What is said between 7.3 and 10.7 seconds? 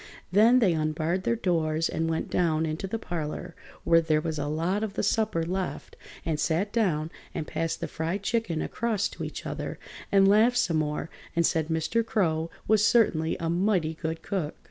and passed the fried chicken across to each other and laughed